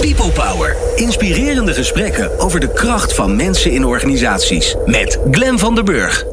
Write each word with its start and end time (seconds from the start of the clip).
People 0.00 0.30
Power. 0.30 0.76
Inspirerende 0.96 1.74
gesprekken 1.74 2.38
over 2.38 2.60
de 2.60 2.72
kracht 2.72 3.14
van 3.14 3.36
mensen 3.36 3.72
in 3.72 3.84
organisaties. 3.84 4.76
Met 4.86 5.18
Glen 5.30 5.58
van 5.58 5.74
der 5.74 5.84
Burg. 5.84 6.24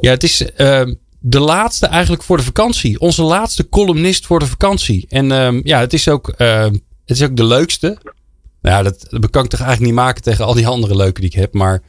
Ja, 0.00 0.10
het 0.10 0.22
is 0.22 0.40
uh, 0.56 0.82
de 1.18 1.40
laatste 1.40 1.86
eigenlijk 1.86 2.22
voor 2.22 2.36
de 2.36 2.42
vakantie. 2.42 3.00
Onze 3.00 3.22
laatste 3.22 3.68
columnist 3.68 4.26
voor 4.26 4.38
de 4.38 4.46
vakantie. 4.46 5.06
En 5.08 5.30
uh, 5.30 5.62
ja, 5.62 5.80
het 5.80 5.92
is, 5.92 6.08
ook, 6.08 6.34
uh, 6.38 6.62
het 6.64 6.80
is 7.04 7.22
ook 7.22 7.36
de 7.36 7.44
leukste. 7.44 7.98
Nou 8.62 8.76
ja, 8.76 8.82
dat, 8.82 9.06
dat 9.10 9.30
kan 9.30 9.44
ik 9.44 9.50
toch 9.50 9.60
eigenlijk 9.60 9.92
niet 9.92 10.04
maken 10.04 10.22
tegen 10.22 10.44
al 10.44 10.54
die 10.54 10.66
andere 10.66 10.96
leuke 10.96 11.20
die 11.20 11.30
ik 11.30 11.36
heb. 11.36 11.54
Maar 11.54 11.80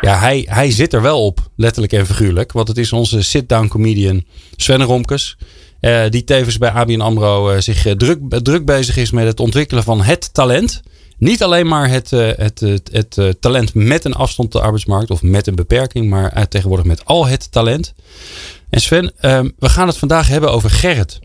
ja, 0.00 0.18
hij, 0.18 0.46
hij 0.50 0.70
zit 0.70 0.92
er 0.92 1.02
wel 1.02 1.24
op, 1.24 1.40
letterlijk 1.56 1.92
en 1.92 2.06
figuurlijk. 2.06 2.52
Want 2.52 2.68
het 2.68 2.78
is 2.78 2.92
onze 2.92 3.22
sit-down 3.22 3.68
comedian 3.68 4.24
Sven 4.56 4.82
Romkes. 4.82 5.38
Uh, 5.80 6.08
die 6.08 6.24
tevens 6.24 6.58
bij 6.58 6.70
ABN 6.70 7.00
AMRO 7.00 7.52
uh, 7.52 7.58
zich 7.58 7.86
uh, 7.86 7.92
druk, 7.92 8.18
druk 8.28 8.64
bezig 8.64 8.96
is 8.96 9.10
met 9.10 9.26
het 9.26 9.40
ontwikkelen 9.40 9.82
van 9.82 10.02
het 10.02 10.34
talent. 10.34 10.82
Niet 11.18 11.42
alleen 11.42 11.66
maar 11.66 11.88
het, 11.88 12.10
het, 12.10 12.60
het, 12.60 13.16
het 13.16 13.40
talent 13.40 13.74
met 13.74 14.04
een 14.04 14.14
afstand 14.14 14.50
tot 14.50 14.60
de 14.60 14.66
arbeidsmarkt 14.66 15.10
of 15.10 15.22
met 15.22 15.46
een 15.46 15.54
beperking, 15.54 16.10
maar 16.10 16.48
tegenwoordig 16.48 16.86
met 16.86 17.04
al 17.04 17.26
het 17.26 17.52
talent. 17.52 17.94
En 18.70 18.80
Sven, 18.80 19.12
ehm, 19.20 19.48
we 19.58 19.68
gaan 19.68 19.86
het 19.86 19.98
vandaag 19.98 20.28
hebben 20.28 20.52
over 20.52 20.70
Gerrit. 20.70 21.20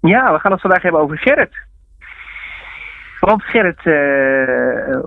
Ja, 0.00 0.32
we 0.32 0.38
gaan 0.38 0.52
het 0.52 0.60
vandaag 0.60 0.82
hebben 0.82 1.00
over 1.00 1.18
Gerrit. 1.18 1.65
Want 3.26 3.42
Gerrit, 3.44 3.82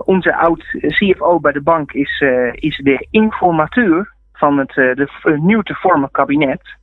onze 0.04 0.36
oud 0.36 0.64
CFO 0.80 1.40
bij 1.40 1.52
de 1.52 1.62
bank, 1.62 1.92
is, 1.92 2.24
is 2.52 2.76
de 2.76 3.06
informateur 3.10 4.12
van 4.32 4.58
het 4.58 4.72
de, 4.74 5.08
nieuw 5.40 5.62
te 5.62 5.74
vormen 5.74 6.10
kabinet. 6.10 6.76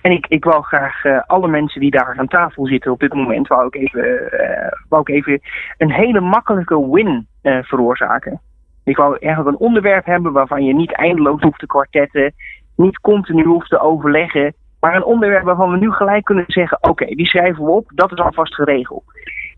En 0.00 0.10
ik, 0.10 0.26
ik 0.26 0.44
wou 0.44 0.62
graag 0.62 1.26
alle 1.26 1.48
mensen 1.48 1.80
die 1.80 1.90
daar 1.90 2.14
aan 2.18 2.28
tafel 2.28 2.66
zitten 2.66 2.92
op 2.92 3.00
dit 3.00 3.14
moment, 3.14 3.48
wou 3.48 3.66
ik 3.66 3.74
even, 3.74 4.04
uh, 4.04 4.68
wou 4.88 5.02
ik 5.02 5.08
even 5.08 5.40
een 5.78 5.92
hele 5.92 6.20
makkelijke 6.20 6.90
win 6.90 7.26
veroorzaken. 7.42 8.40
Ik 8.84 8.96
wou 8.96 9.16
eigenlijk 9.20 9.56
een 9.56 9.66
onderwerp 9.66 10.04
hebben 10.04 10.32
waarvan 10.32 10.64
je 10.64 10.74
niet 10.74 10.92
eindeloos 10.92 11.40
hoeft 11.40 11.58
te 11.58 11.66
kwartetten, 11.66 12.32
niet 12.76 13.00
continu 13.00 13.44
hoeft 13.44 13.68
te 13.68 13.80
overleggen, 13.80 14.54
maar 14.80 14.94
een 14.94 15.04
onderwerp 15.04 15.44
waarvan 15.44 15.70
we 15.70 15.76
nu 15.76 15.92
gelijk 15.92 16.24
kunnen 16.24 16.44
zeggen: 16.46 16.78
oké, 16.80 17.06
die 17.06 17.26
schrijven 17.26 17.64
we 17.64 17.70
op, 17.70 17.90
dat 17.94 18.12
is 18.12 18.18
alvast 18.18 18.54
geregeld. 18.54 19.04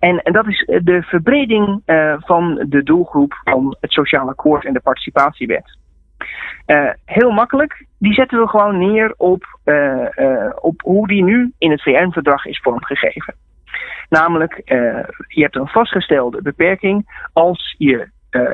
En, 0.05 0.23
en 0.23 0.33
dat 0.33 0.47
is 0.47 0.65
de 0.83 1.03
verbreding 1.03 1.83
van 2.19 2.65
de 2.69 2.83
doelgroep 2.83 3.41
van 3.45 3.77
het 3.81 3.93
Sociaal 3.93 4.29
Akkoord 4.29 4.65
en 4.65 4.73
de 4.73 4.81
Participatiewet. 4.81 5.79
Uh, 6.67 6.91
heel 7.05 7.31
makkelijk, 7.31 7.87
die 7.99 8.13
zetten 8.13 8.41
we 8.41 8.49
gewoon 8.49 8.79
neer 8.79 9.15
op, 9.17 9.59
op 10.61 10.81
hoe 10.81 11.07
die 11.07 11.25
nu 11.25 11.53
in 11.59 11.71
het 11.71 11.83
VN-verdrag 11.83 12.47
is 12.47 12.61
vormgegeven. 12.61 13.35
Namelijk, 14.09 14.63
je 15.29 15.43
hebt 15.43 15.57
een 15.57 15.69
vastgestelde 15.69 16.43
beperking 16.43 17.29
als 17.33 17.75
je 17.79 18.09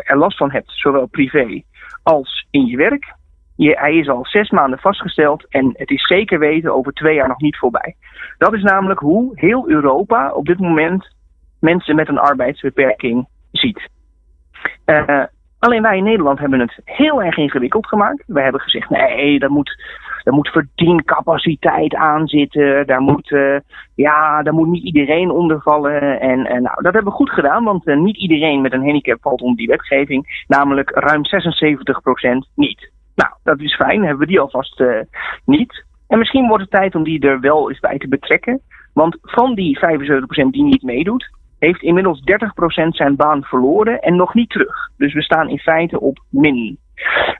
er 0.04 0.16
last 0.16 0.36
van 0.36 0.50
hebt, 0.50 0.70
zowel 0.74 1.06
privé 1.06 1.62
als 2.02 2.46
in 2.50 2.66
je 2.66 2.76
werk. 2.76 3.14
Je, 3.56 3.76
hij 3.78 3.96
is 3.96 4.08
al 4.08 4.26
zes 4.26 4.50
maanden 4.50 4.78
vastgesteld 4.78 5.46
en 5.48 5.74
het 5.76 5.90
is 5.90 6.06
zeker 6.06 6.38
weten 6.38 6.74
over 6.74 6.92
twee 6.92 7.14
jaar 7.14 7.28
nog 7.28 7.40
niet 7.40 7.58
voorbij. 7.58 7.96
Dat 8.38 8.54
is 8.54 8.62
namelijk 8.62 9.00
hoe 9.00 9.30
heel 9.34 9.68
Europa 9.68 10.32
op 10.32 10.46
dit 10.46 10.58
moment 10.58 11.18
mensen 11.60 11.96
met 11.96 12.08
een 12.08 12.18
arbeidsbeperking 12.18 13.28
ziet. 13.50 13.88
Uh, 14.86 15.24
Alleen 15.60 15.82
wij 15.82 15.96
in 15.96 16.04
Nederland 16.04 16.38
hebben 16.38 16.60
het 16.60 16.80
heel 16.84 17.22
erg 17.22 17.36
ingewikkeld 17.36 17.86
gemaakt. 17.86 18.24
Wij 18.26 18.42
hebben 18.42 18.60
gezegd, 18.60 18.90
nee, 18.90 19.38
daar 19.38 19.50
moet, 19.50 19.82
daar 20.22 20.34
moet 20.34 20.48
verdiencapaciteit 20.48 21.94
aan 21.94 22.28
zitten. 22.28 22.86
Daar 22.86 23.00
moet, 23.00 23.30
uh, 23.30 23.58
ja, 23.94 24.42
daar 24.42 24.54
moet 24.54 24.68
niet 24.68 24.84
iedereen 24.84 25.30
onder 25.30 25.60
vallen. 25.62 26.20
En, 26.20 26.46
en 26.46 26.62
nou, 26.62 26.82
dat 26.82 26.92
hebben 26.92 27.12
we 27.12 27.18
goed 27.18 27.30
gedaan, 27.30 27.64
want 27.64 27.86
uh, 27.86 27.96
niet 27.96 28.16
iedereen 28.16 28.60
met 28.60 28.72
een 28.72 28.84
handicap 28.84 29.18
valt 29.20 29.40
onder 29.40 29.56
die 29.56 29.66
wetgeving. 29.66 30.44
Namelijk 30.46 30.90
ruim 30.90 31.22
76% 31.24 32.54
niet. 32.54 32.90
Nou, 33.14 33.32
dat 33.42 33.60
is 33.60 33.74
fijn, 33.74 34.00
hebben 34.00 34.18
we 34.18 34.26
die 34.26 34.40
alvast 34.40 34.82
niet. 35.44 35.84
En 36.08 36.18
misschien 36.18 36.48
wordt 36.48 36.62
het 36.62 36.72
tijd 36.72 36.94
om 36.94 37.04
die 37.04 37.20
er 37.20 37.40
wel 37.40 37.68
eens 37.68 37.80
bij 37.80 37.98
te 37.98 38.08
betrekken. 38.08 38.60
Want 38.94 39.18
van 39.22 39.54
die 39.54 39.78
75% 39.78 39.82
die 40.50 40.62
niet 40.62 40.82
meedoet, 40.82 41.30
heeft 41.60 41.82
inmiddels 41.82 42.20
30% 42.20 42.88
zijn 42.88 43.16
baan 43.16 43.42
verloren 43.42 44.00
en 44.00 44.16
nog 44.16 44.34
niet 44.34 44.50
terug. 44.50 44.90
Dus 44.96 45.14
we 45.14 45.22
staan 45.22 45.48
in 45.48 45.58
feite 45.58 46.00
op 46.00 46.18
min. 46.28 46.78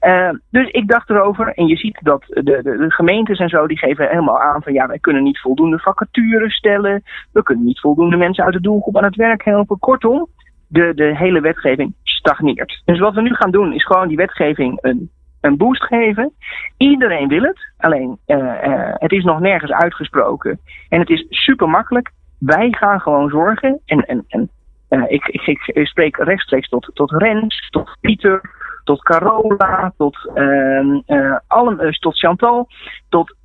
Uh, 0.07 0.31
dus 0.51 0.69
ik 0.71 0.89
dacht 0.89 1.11
erover, 1.11 1.53
en 1.55 1.67
je 1.67 1.77
ziet 1.77 1.99
dat 2.03 2.25
de, 2.27 2.43
de, 2.43 2.85
gemeentes 2.89 3.39
en 3.39 3.49
zo, 3.49 3.67
die 3.67 3.79
geven 3.79 4.09
helemaal 4.09 4.41
aan 4.41 4.63
van 4.63 4.73
ja, 4.73 4.87
wij 4.87 4.99
kunnen 4.99 5.23
niet 5.23 5.41
voldoende 5.41 5.79
vacatures 5.79 6.55
stellen, 6.55 7.03
we 7.33 7.43
kunnen 7.43 7.65
niet 7.65 7.81
voldoende 7.81 8.17
mensen 8.17 8.45
uit 8.45 8.53
de 8.53 8.61
doelgroep 8.61 8.97
aan 8.97 9.05
het 9.05 9.17
werk 9.17 9.45
helpen. 9.45 9.79
Kortom, 9.79 10.29
de, 10.67 10.93
de 10.95 11.17
hele 11.17 11.41
wetgeving 11.41 11.95
stagneert. 12.03 12.83
Dus 12.85 12.99
wat 12.99 13.15
we 13.15 13.23
nu 13.23 13.35
gaan 13.35 13.51
doen, 13.51 13.73
is 13.73 13.87
gewoon 13.87 14.09
die 14.09 14.17
wetgeving 14.17 14.79
een, 14.81 15.11
een 15.41 15.57
boost 15.57 15.85
geven. 15.85 16.33
Iedereen 16.77 17.29
wil 17.29 17.43
het, 17.43 17.73
alleen 17.79 18.19
uh, 18.27 18.37
uh, 18.37 18.93
het 18.95 19.13
is 19.13 19.25
nog 19.25 19.41
nergens 19.41 19.73
uitgesproken. 19.73 20.61
En 20.89 21.01
het 21.01 21.11
is 21.11 21.27
super 21.29 21.69
makkelijk 21.69 22.11
wij 22.41 22.73
gaan 22.73 23.01
gewoon 23.01 23.29
zorgen. 23.29 23.81
En, 23.85 24.05
en, 24.07 24.25
en 24.29 24.51
ik, 25.09 25.27
ik, 25.27 25.67
ik, 25.67 25.87
spreek 25.87 26.17
rechtstreeks 26.17 26.69
tot, 26.69 26.91
tot 26.95 27.11
Rens, 27.11 27.69
tot 27.71 27.97
Pieter, 28.01 28.41
tot 28.85 29.03
Carola, 29.03 29.93
tot, 29.97 30.31
uh, 30.35 31.89
tot 31.99 32.19
Chantal, 32.19 32.69
tot 33.09 33.37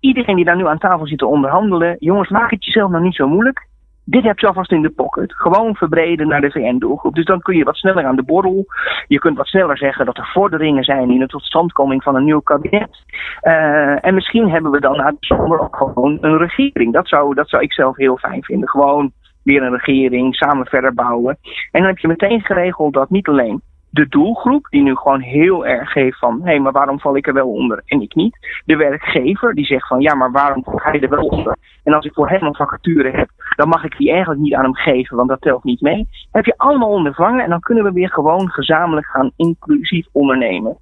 iedereen 0.00 0.36
die 0.36 0.44
daar 0.44 0.56
nu 0.56 0.66
aan 0.66 0.78
tafel 0.78 1.06
zit 1.06 1.18
te 1.18 1.26
onderhandelen. 1.26 1.96
Jongens, 1.98 2.28
maak 2.28 2.50
het 2.50 2.64
jezelf 2.64 2.90
nou 2.90 3.02
niet 3.02 3.14
zo 3.14 3.28
moeilijk 3.28 3.70
dit 4.04 4.22
heb 4.22 4.38
je 4.38 4.46
alvast 4.46 4.72
in 4.72 4.82
de 4.82 4.90
pocket. 4.90 5.34
Gewoon 5.34 5.74
verbreden 5.74 6.28
naar 6.28 6.40
de 6.40 6.50
VN-doelgroep. 6.50 7.14
Dus 7.14 7.24
dan 7.24 7.40
kun 7.40 7.56
je 7.56 7.64
wat 7.64 7.76
sneller 7.76 8.04
aan 8.04 8.16
de 8.16 8.22
borrel. 8.22 8.64
Je 9.06 9.18
kunt 9.18 9.36
wat 9.36 9.46
sneller 9.46 9.78
zeggen 9.78 10.06
dat 10.06 10.16
er 10.16 10.30
vorderingen 10.32 10.84
zijn 10.84 11.10
in 11.10 11.18
de 11.18 11.26
totstandkoming 11.26 12.02
van 12.02 12.14
een 12.14 12.24
nieuw 12.24 12.40
kabinet. 12.40 13.04
Uh, 13.42 14.04
en 14.04 14.14
misschien 14.14 14.50
hebben 14.50 14.70
we 14.70 14.80
dan 14.80 14.96
na 14.96 15.10
de 15.10 15.16
zomer 15.20 15.60
ook 15.60 15.76
gewoon 15.76 16.18
een 16.20 16.38
regering. 16.38 16.92
Dat 16.92 17.08
zou, 17.08 17.34
dat 17.34 17.48
zou 17.48 17.62
ik 17.62 17.72
zelf 17.72 17.96
heel 17.96 18.16
fijn 18.16 18.44
vinden. 18.44 18.68
Gewoon 18.68 19.12
weer 19.42 19.62
een 19.62 19.72
regering, 19.72 20.34
samen 20.34 20.66
verder 20.66 20.94
bouwen. 20.94 21.38
En 21.70 21.80
dan 21.80 21.90
heb 21.90 21.98
je 21.98 22.08
meteen 22.08 22.40
geregeld 22.40 22.92
dat 22.92 23.10
niet 23.10 23.28
alleen 23.28 23.62
de 23.92 24.08
doelgroep, 24.08 24.66
die 24.70 24.82
nu 24.82 24.96
gewoon 24.96 25.20
heel 25.20 25.66
erg 25.66 25.92
geeft 25.92 26.18
van 26.18 26.40
hé, 26.44 26.58
maar 26.58 26.72
waarom 26.72 27.00
val 27.00 27.16
ik 27.16 27.26
er 27.26 27.34
wel 27.34 27.48
onder 27.48 27.82
en 27.86 28.00
ik 28.00 28.14
niet? 28.14 28.62
De 28.64 28.76
werkgever 28.76 29.54
die 29.54 29.64
zegt 29.64 29.86
van 29.86 30.00
ja, 30.00 30.14
maar 30.14 30.30
waarom 30.30 30.64
valt 30.64 30.82
hij 30.82 31.00
er 31.00 31.08
wel 31.08 31.26
onder? 31.26 31.56
En 31.84 31.92
als 31.92 32.04
ik 32.04 32.14
voor 32.14 32.28
hem 32.28 32.42
een 32.42 32.54
vacature 32.54 33.10
heb, 33.10 33.28
dan 33.56 33.68
mag 33.68 33.84
ik 33.84 33.96
die 33.96 34.10
eigenlijk 34.10 34.40
niet 34.40 34.54
aan 34.54 34.64
hem 34.64 34.74
geven, 34.74 35.16
want 35.16 35.28
dat 35.28 35.40
telt 35.40 35.64
niet 35.64 35.80
mee. 35.80 36.08
Heb 36.30 36.44
je 36.44 36.54
allemaal 36.56 36.88
ondervangen 36.88 37.44
en 37.44 37.50
dan 37.50 37.60
kunnen 37.60 37.84
we 37.84 37.92
weer 37.92 38.10
gewoon 38.10 38.50
gezamenlijk 38.50 39.06
gaan 39.06 39.32
inclusief 39.36 40.06
ondernemen. 40.12 40.76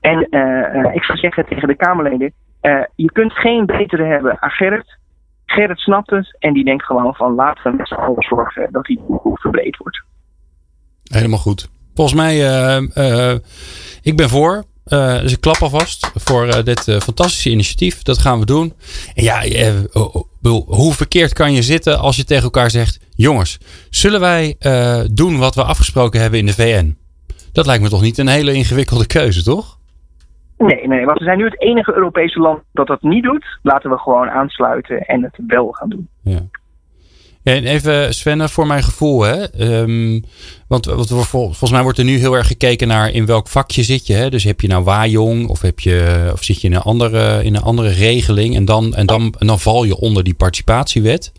En 0.00 0.26
uh, 0.30 0.94
ik 0.94 1.04
zou 1.04 1.18
zeggen 1.18 1.46
tegen 1.46 1.68
de 1.68 1.76
Kamerleden, 1.76 2.32
uh, 2.62 2.82
je 2.94 3.12
kunt 3.12 3.32
geen 3.32 3.66
betere 3.66 4.04
hebben 4.04 4.42
aan 4.42 4.50
Gerrit. 4.50 4.98
Gerrit 5.46 5.78
snapt 5.78 6.10
het 6.10 6.36
en 6.38 6.52
die 6.52 6.64
denkt 6.64 6.84
gewoon 6.84 7.14
van 7.14 7.34
laten 7.34 7.70
we 7.70 7.76
met 7.76 7.88
z'n 7.88 7.94
allen 7.94 8.22
zorgen 8.22 8.68
dat 8.72 8.84
die 8.84 9.00
doelgroep 9.06 9.38
verbreed 9.38 9.76
wordt. 9.76 10.02
Helemaal 11.04 11.38
goed. 11.38 11.70
Volgens 11.94 12.16
mij, 12.16 12.36
uh, 12.96 13.34
ik 14.02 14.16
ben 14.16 14.28
voor. 14.28 14.64
Uh, 14.86 15.20
dus 15.20 15.32
ik 15.32 15.40
klap 15.40 15.56
alvast 15.56 16.12
voor 16.14 16.64
dit 16.64 16.80
fantastische 17.02 17.50
initiatief. 17.50 18.02
Dat 18.02 18.18
gaan 18.18 18.38
we 18.38 18.46
doen. 18.46 18.72
En 19.14 19.24
ja, 19.24 19.42
hoe 20.66 20.92
verkeerd 20.92 21.32
kan 21.32 21.52
je 21.52 21.62
zitten 21.62 21.98
als 21.98 22.16
je 22.16 22.24
tegen 22.24 22.44
elkaar 22.44 22.70
zegt: 22.70 23.00
jongens, 23.10 23.58
zullen 23.90 24.20
wij 24.20 24.56
doen 25.12 25.38
wat 25.38 25.54
we 25.54 25.62
afgesproken 25.62 26.20
hebben 26.20 26.38
in 26.38 26.46
de 26.46 26.52
VN? 26.52 26.98
Dat 27.52 27.66
lijkt 27.66 27.82
me 27.82 27.88
toch 27.88 28.02
niet 28.02 28.18
een 28.18 28.28
hele 28.28 28.52
ingewikkelde 28.52 29.06
keuze, 29.06 29.42
toch? 29.42 29.78
Nee, 30.58 30.86
nee, 30.88 31.04
want 31.04 31.18
we 31.18 31.24
zijn 31.24 31.38
nu 31.38 31.44
het 31.44 31.60
enige 31.60 31.94
Europese 31.94 32.38
land 32.38 32.62
dat 32.72 32.86
dat 32.86 33.02
niet 33.02 33.22
doet. 33.22 33.58
Laten 33.62 33.90
we 33.90 33.98
gewoon 33.98 34.28
aansluiten 34.30 35.00
en 35.00 35.22
het 35.22 35.38
wel 35.46 35.72
gaan 35.72 35.88
doen. 35.88 36.08
Ja. 36.22 36.40
En 37.42 37.64
even 37.64 38.14
Sven, 38.14 38.48
voor 38.48 38.66
mijn 38.66 38.82
gevoel, 38.82 39.22
hè? 39.22 39.60
Um, 39.80 40.24
want, 40.68 40.84
want 40.84 41.08
volgens 41.08 41.70
mij 41.70 41.82
wordt 41.82 41.98
er 41.98 42.04
nu 42.04 42.18
heel 42.18 42.36
erg 42.36 42.46
gekeken 42.46 42.88
naar 42.88 43.10
in 43.10 43.26
welk 43.26 43.48
vakje 43.48 43.82
zit 43.82 44.06
je. 44.06 44.14
Hè? 44.14 44.30
Dus 44.30 44.44
heb 44.44 44.60
je 44.60 44.68
nou 44.68 44.84
Wajong 44.84 45.48
of, 45.48 45.60
heb 45.60 45.80
je, 45.80 46.28
of 46.32 46.42
zit 46.42 46.60
je 46.60 46.68
in 46.68 46.74
een 46.74 46.80
andere, 46.80 47.44
in 47.44 47.54
een 47.54 47.62
andere 47.62 47.88
regeling 47.88 48.56
en 48.56 48.64
dan, 48.64 48.94
en, 48.94 49.06
dan, 49.06 49.34
en 49.38 49.46
dan 49.46 49.60
val 49.60 49.84
je 49.84 49.96
onder 49.96 50.24
die 50.24 50.34
participatiewet. 50.34 51.32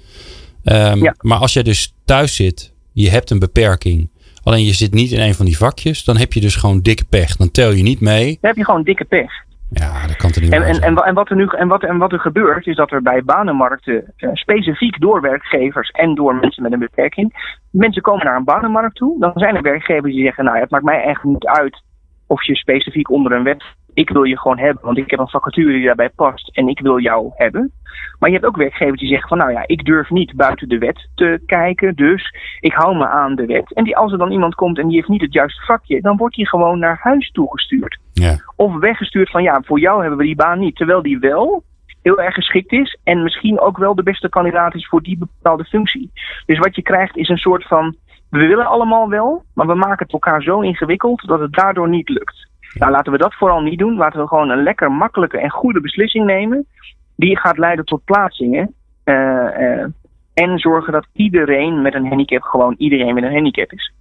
Um, 0.63 1.03
ja. 1.03 1.15
Maar 1.19 1.37
als 1.37 1.53
jij 1.53 1.63
dus 1.63 1.93
thuis 2.05 2.35
zit, 2.35 2.73
je 2.91 3.09
hebt 3.09 3.29
een 3.29 3.39
beperking, 3.39 4.09
alleen 4.43 4.65
je 4.65 4.73
zit 4.73 4.93
niet 4.93 5.11
in 5.11 5.19
een 5.19 5.35
van 5.35 5.45
die 5.45 5.57
vakjes, 5.57 6.03
dan 6.03 6.17
heb 6.17 6.33
je 6.33 6.39
dus 6.39 6.55
gewoon 6.55 6.81
dikke 6.81 7.05
pech. 7.05 7.35
Dan 7.35 7.51
tel 7.51 7.71
je 7.71 7.83
niet 7.83 7.99
mee. 7.99 8.25
Dan 8.25 8.49
heb 8.49 8.55
je 8.55 8.65
gewoon 8.65 8.83
dikke 8.83 9.05
pech. 9.05 9.31
Ja, 9.73 10.07
dat 10.07 10.15
kan 10.15 10.31
er 10.31 10.41
niet 10.41 10.51
en, 10.51 10.63
en, 10.63 10.81
en, 10.81 10.95
en, 10.95 11.13
wat 11.13 11.29
er 11.29 11.35
nu, 11.35 11.45
en, 11.45 11.67
wat, 11.67 11.83
en 11.83 11.97
wat 11.97 12.11
er 12.11 12.19
gebeurt, 12.19 12.67
is 12.67 12.75
dat 12.75 12.91
er 12.91 13.01
bij 13.01 13.23
banenmarkten, 13.23 14.13
uh, 14.17 14.29
specifiek 14.33 14.99
door 14.99 15.21
werkgevers 15.21 15.89
en 15.89 16.15
door 16.15 16.35
mensen 16.35 16.63
met 16.63 16.71
een 16.71 16.79
beperking, 16.79 17.59
mensen 17.71 18.01
komen 18.01 18.25
naar 18.25 18.35
een 18.35 18.43
banenmarkt 18.43 18.95
toe. 18.95 19.19
Dan 19.19 19.31
zijn 19.35 19.55
er 19.55 19.61
werkgevers 19.61 20.13
die 20.13 20.23
zeggen, 20.23 20.43
nou 20.43 20.59
het 20.59 20.69
maakt 20.69 20.83
mij 20.83 21.03
eigenlijk 21.03 21.23
niet 21.23 21.45
uit 21.45 21.83
of 22.27 22.43
je 22.43 22.55
specifiek 22.55 23.09
onder 23.09 23.31
een 23.31 23.43
wet 23.43 23.63
ik 23.93 24.09
wil 24.09 24.23
je 24.23 24.39
gewoon 24.39 24.59
hebben, 24.59 24.85
want 24.85 24.97
ik 24.97 25.09
heb 25.09 25.19
een 25.19 25.29
vacature 25.29 25.71
die 25.71 25.85
daarbij 25.85 26.09
past 26.09 26.49
en 26.55 26.67
ik 26.67 26.79
wil 26.79 26.99
jou 26.99 27.31
hebben. 27.35 27.71
Maar 28.19 28.29
je 28.29 28.35
hebt 28.35 28.47
ook 28.47 28.57
werkgevers 28.57 28.99
die 28.99 29.09
zeggen 29.09 29.27
van 29.27 29.37
nou 29.37 29.51
ja, 29.51 29.63
ik 29.65 29.85
durf 29.85 30.09
niet 30.09 30.35
buiten 30.35 30.69
de 30.69 30.77
wet 30.77 31.09
te 31.15 31.41
kijken, 31.45 31.95
dus 31.95 32.35
ik 32.59 32.73
hou 32.73 32.97
me 32.97 33.07
aan 33.07 33.35
de 33.35 33.45
wet. 33.45 33.73
En 33.73 33.83
die, 33.83 33.97
als 33.97 34.11
er 34.11 34.17
dan 34.17 34.31
iemand 34.31 34.55
komt 34.55 34.77
en 34.77 34.87
die 34.87 34.95
heeft 34.95 35.07
niet 35.07 35.21
het 35.21 35.33
juiste 35.33 35.65
vakje, 35.65 36.01
dan 36.01 36.17
wordt 36.17 36.35
hij 36.35 36.45
gewoon 36.45 36.79
naar 36.79 36.99
huis 37.01 37.31
toegestuurd. 37.31 37.99
Ja. 38.13 38.35
Of 38.55 38.75
weggestuurd 38.75 39.29
van 39.29 39.43
ja, 39.43 39.61
voor 39.65 39.79
jou 39.79 40.01
hebben 40.01 40.17
we 40.17 40.25
die 40.25 40.35
baan 40.35 40.59
niet. 40.59 40.75
Terwijl 40.75 41.01
die 41.01 41.19
wel 41.19 41.63
heel 42.01 42.21
erg 42.21 42.33
geschikt 42.33 42.71
is 42.71 42.99
en 43.03 43.23
misschien 43.23 43.59
ook 43.59 43.77
wel 43.77 43.95
de 43.95 44.03
beste 44.03 44.29
kandidaat 44.29 44.75
is 44.75 44.87
voor 44.87 45.01
die 45.01 45.17
bepaalde 45.17 45.63
functie. 45.63 46.11
Dus 46.45 46.57
wat 46.57 46.75
je 46.75 46.81
krijgt 46.81 47.17
is 47.17 47.29
een 47.29 47.37
soort 47.37 47.67
van, 47.67 47.95
we 48.29 48.47
willen 48.47 48.65
allemaal 48.65 49.09
wel, 49.09 49.43
maar 49.53 49.67
we 49.67 49.75
maken 49.75 50.05
het 50.05 50.13
elkaar 50.13 50.41
zo 50.41 50.59
ingewikkeld 50.59 51.27
dat 51.27 51.39
het 51.39 51.53
daardoor 51.53 51.89
niet 51.89 52.09
lukt. 52.09 52.49
Nou, 52.73 52.91
laten 52.91 53.11
we 53.11 53.17
dat 53.17 53.33
vooral 53.33 53.61
niet 53.61 53.79
doen. 53.79 53.95
Laten 53.95 54.21
we 54.21 54.27
gewoon 54.27 54.49
een 54.49 54.63
lekker 54.63 54.91
makkelijke 54.91 55.37
en 55.37 55.49
goede 55.49 55.81
beslissing 55.81 56.25
nemen. 56.25 56.67
Die 57.15 57.37
gaat 57.37 57.57
leiden 57.57 57.85
tot 57.85 58.03
plaatsingen. 58.03 58.73
Uh, 59.05 59.15
uh, 59.15 59.85
en 60.33 60.59
zorgen 60.59 60.93
dat 60.93 61.07
iedereen 61.13 61.81
met 61.81 61.93
een 61.93 62.07
handicap 62.07 62.41
gewoon 62.41 62.75
iedereen 62.77 63.13
met 63.13 63.23
een 63.23 63.33
handicap 63.33 63.71
is. 63.71 63.93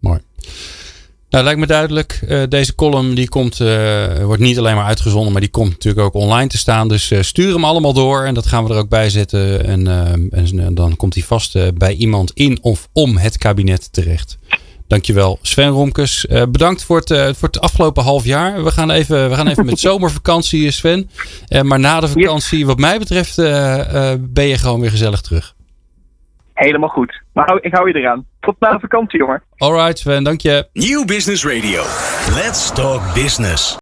Mooi. 0.00 0.20
Nou, 1.30 1.44
lijkt 1.44 1.60
me 1.60 1.66
duidelijk. 1.66 2.24
Uh, 2.28 2.42
deze 2.48 2.74
column 2.74 3.14
die 3.14 3.28
komt, 3.28 3.58
wordt 4.22 4.42
niet 4.42 4.58
alleen 4.58 4.74
maar 4.74 4.84
uitgezonden, 4.84 5.32
maar 5.32 5.40
die 5.40 5.50
komt 5.50 5.70
natuurlijk 5.70 6.06
ook 6.06 6.22
online 6.22 6.48
te 6.48 6.58
staan. 6.58 6.88
Dus 6.88 7.28
stuur 7.28 7.52
hem 7.52 7.64
allemaal 7.64 7.92
door 7.92 8.24
en 8.24 8.34
dat 8.34 8.46
gaan 8.46 8.64
we 8.64 8.72
er 8.72 8.78
ook 8.78 8.88
bij 8.88 9.10
zetten. 9.10 9.64
En, 9.64 9.86
en 10.30 10.74
dan 10.74 10.96
komt 10.96 11.14
hij 11.14 11.22
vast 11.22 11.78
bij 11.78 11.94
iemand 11.94 12.30
in 12.30 12.58
of 12.62 12.88
om 12.92 13.16
het 13.16 13.38
kabinet 13.38 13.92
terecht. 13.92 14.38
Dankjewel, 14.88 15.38
Sven 15.42 15.68
Romkes. 15.68 16.26
Uh, 16.30 16.42
bedankt 16.48 16.84
voor 16.84 16.96
het, 16.96 17.10
uh, 17.10 17.24
voor 17.24 17.48
het 17.48 17.60
afgelopen 17.60 18.02
half 18.02 18.24
jaar. 18.24 18.64
We 18.64 18.70
gaan 18.70 18.90
even, 18.90 19.28
we 19.28 19.34
gaan 19.34 19.48
even 19.48 19.66
met 19.66 19.78
zomervakantie, 19.88 20.70
Sven. 20.70 21.10
Uh, 21.48 21.60
maar 21.60 21.80
na 21.80 22.00
de 22.00 22.08
vakantie, 22.08 22.58
yes. 22.58 22.66
wat 22.66 22.78
mij 22.78 22.98
betreft, 22.98 23.36
ben 24.20 24.46
je 24.46 24.58
gewoon 24.58 24.80
weer 24.80 24.90
gezellig 24.90 25.20
terug. 25.20 25.54
Helemaal 26.54 26.88
goed. 26.88 27.22
Maar 27.32 27.58
ik 27.60 27.74
hou 27.74 27.88
je 27.88 27.98
eraan. 27.98 28.26
Tot 28.40 28.54
na 28.58 28.72
de 28.72 28.80
vakantie, 28.80 29.18
jongen. 29.18 29.42
Alright, 29.56 29.98
Sven. 29.98 30.24
Dank 30.24 30.40
je. 30.40 30.68
Nieuw 30.72 31.04
Business 31.04 31.44
Radio. 31.44 31.82
Let's 32.34 32.72
talk 32.72 33.14
business. 33.14 33.76